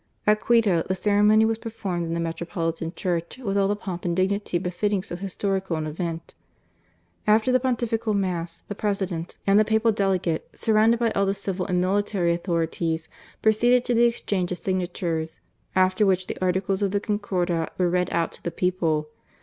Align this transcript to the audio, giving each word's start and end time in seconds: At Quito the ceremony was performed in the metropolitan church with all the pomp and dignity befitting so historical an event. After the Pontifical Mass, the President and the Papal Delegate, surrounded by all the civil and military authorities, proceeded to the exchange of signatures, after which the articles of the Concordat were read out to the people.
At 0.25 0.39
Quito 0.41 0.81
the 0.81 0.95
ceremony 0.95 1.45
was 1.45 1.59
performed 1.59 2.05
in 2.07 2.15
the 2.15 2.19
metropolitan 2.19 2.91
church 2.95 3.37
with 3.37 3.55
all 3.55 3.67
the 3.67 3.75
pomp 3.75 4.03
and 4.03 4.15
dignity 4.15 4.57
befitting 4.57 5.03
so 5.03 5.15
historical 5.15 5.77
an 5.77 5.85
event. 5.85 6.33
After 7.27 7.51
the 7.51 7.59
Pontifical 7.59 8.15
Mass, 8.15 8.63
the 8.67 8.73
President 8.73 9.37
and 9.45 9.59
the 9.59 9.63
Papal 9.63 9.91
Delegate, 9.91 10.49
surrounded 10.57 10.99
by 10.99 11.11
all 11.11 11.27
the 11.27 11.35
civil 11.35 11.67
and 11.67 11.79
military 11.79 12.33
authorities, 12.33 13.09
proceeded 13.43 13.85
to 13.85 13.93
the 13.93 14.05
exchange 14.05 14.51
of 14.51 14.57
signatures, 14.57 15.39
after 15.75 16.03
which 16.03 16.25
the 16.25 16.39
articles 16.41 16.81
of 16.81 16.89
the 16.89 16.99
Concordat 16.99 17.69
were 17.77 17.87
read 17.87 18.09
out 18.11 18.31
to 18.31 18.41
the 18.41 18.49
people. 18.49 19.07